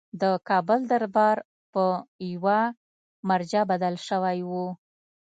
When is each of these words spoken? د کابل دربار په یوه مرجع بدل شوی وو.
د 0.21 0.23
کابل 0.49 0.79
دربار 0.91 1.37
په 1.73 1.83
یوه 2.33 2.59
مرجع 3.29 3.63
بدل 3.71 3.95
شوی 4.07 4.39
وو. 4.49 4.67